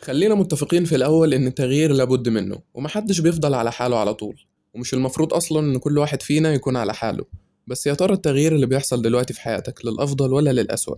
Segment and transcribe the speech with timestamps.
[0.00, 4.36] خلينا متفقين في الأول إن التغيير لابد منه ومحدش بيفضل على حاله على طول
[4.74, 7.24] ومش المفروض أصلا إن كل واحد فينا يكون على حاله.
[7.66, 10.96] بس يا ترى التغيير اللي بيحصل دلوقتي في حياتك للأفضل ولا للأسوأ؟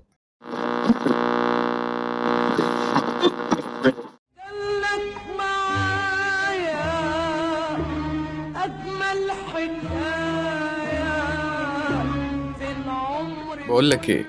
[13.69, 14.25] بقولك إيه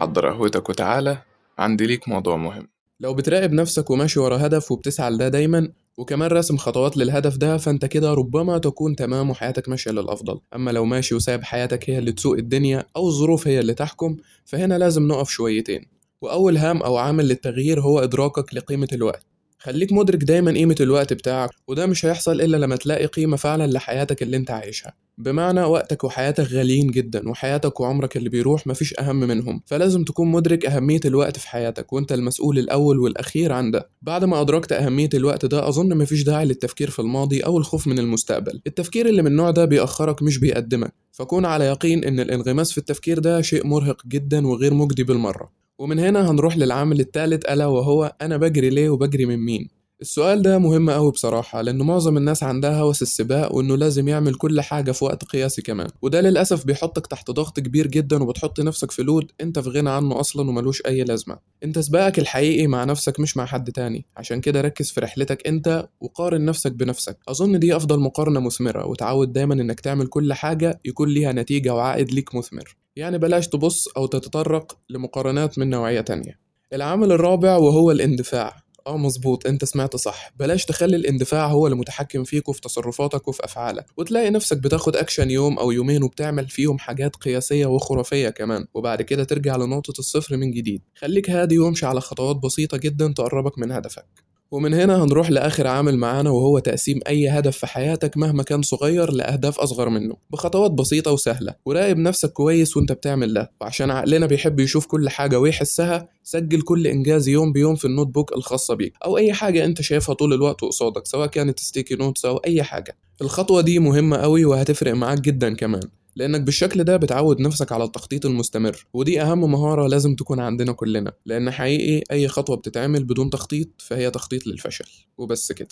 [0.00, 1.18] حضر قهوتك وتعالى
[1.58, 2.68] عندي ليك موضوع مهم.
[3.00, 7.84] لو بتراقب نفسك وماشي ورا هدف وبتسعى لده دايما وكمان راسم خطوات للهدف ده فأنت
[7.84, 10.40] كده ربما تكون تمام وحياتك ماشية للأفضل.
[10.54, 14.78] أما لو ماشي وسايب حياتك هي اللي تسوق الدنيا أو الظروف هي اللي تحكم فهنا
[14.78, 15.86] لازم نقف شويتين.
[16.22, 19.26] وأول هام أو عامل للتغيير هو إدراكك لقيمة الوقت.
[19.66, 24.22] خليك مدرك دايما قيمة الوقت بتاعك وده مش هيحصل إلا لما تلاقي قيمة فعلا لحياتك
[24.22, 24.94] اللي أنت عايشها.
[25.18, 29.62] بمعنى وقتك وحياتك غاليين جدا وحياتك وعمرك اللي بيروح مفيش أهم منهم.
[29.66, 33.90] فلازم تكون مدرك أهمية الوقت في حياتك وأنت المسؤول الأول والأخير عن ده.
[34.02, 37.98] بعد ما أدركت أهمية الوقت ده أظن مفيش داعي للتفكير في الماضي أو الخوف من
[37.98, 38.60] المستقبل.
[38.66, 40.94] التفكير اللي من النوع ده بيأخرك مش بيقدمك.
[41.12, 45.52] فكون على يقين إن الانغماس في التفكير ده شيء مرهق جدا وغير مجدي بالمرة.
[45.78, 50.58] ومن هنا هنروح للعامل الثالث ألا وهو أنا بجري ليه وبجري من مين؟ السؤال ده
[50.58, 55.04] مهم أوي بصراحة لأن معظم الناس عندها هوس السباق وإنه لازم يعمل كل حاجة في
[55.04, 55.88] وقت قياسي كمان.
[56.02, 60.20] وده للأسف بيحطك تحت ضغط كبير جدا وبتحط نفسك في لود أنت في غنى عنه
[60.20, 61.38] أصلا وملوش أي لازمة.
[61.64, 64.06] أنت سباقك الحقيقي مع نفسك مش مع حد تاني.
[64.16, 67.18] عشان كده ركز في رحلتك أنت وقارن نفسك بنفسك.
[67.28, 72.12] أظن دي أفضل مقارنة مثمرة وتعود دايما إنك تعمل كل حاجة يكون ليها نتيجة وعائد
[72.12, 72.76] ليك مثمر.
[72.96, 76.38] يعني بلاش تبص أو تتطرق لمقارنات من نوعية تانية.
[76.72, 78.65] العامل الرابع وهو الاندفاع.
[78.86, 80.32] آه مظبوط أنت سمعت صح.
[80.36, 83.86] بلاش تخلي الاندفاع هو اللي متحكم فيك وفي تصرفاتك وفي أفعالك.
[83.96, 88.66] وتلاقي نفسك بتاخد اكشن يوم أو يومين وبتعمل فيهم حاجات قياسية وخرافية كمان.
[88.74, 90.82] وبعد كده ترجع لنقطة الصفر من جديد.
[90.94, 94.35] خليك هادي وامشي على خطوات بسيطة جدا تقربك من هدفك.
[94.50, 99.12] ومن هنا هنروح لآخر عامل معانا وهو تقسيم أي هدف في حياتك مهما كان صغير
[99.12, 101.54] لأهداف أصغر منه بخطوات بسيطة وسهلة.
[101.64, 103.50] وراقب نفسك كويس وأنت بتعمل ده.
[103.60, 108.32] وعشان عقلنا بيحب يشوف كل حاجة ويحسها سجل كل إنجاز يوم بيوم في ال notebook
[108.36, 112.36] الخاصة بيك أو أي حاجة أنت شايفها طول الوقت قصادك سواء كانت sticky notes أو
[112.36, 112.96] أي حاجة.
[113.22, 115.82] الخطوة دي مهمة قوي وهتفرق معاك جدا كمان.
[116.16, 121.12] لأنك بالشكل ده بتعود نفسك على التخطيط المستمر ودي أهم مهارة لازم تكون عندنا كلنا
[121.26, 124.88] لأن حقيقي أي خطوة بتتعمل بدون تخطيط فهي تخطيط للفشل
[125.18, 125.68] وبس كده.